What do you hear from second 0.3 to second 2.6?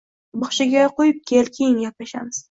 Bog`chaga qo`yib kel, keyin gaplashamiz